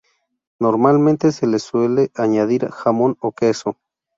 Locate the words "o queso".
3.19-3.77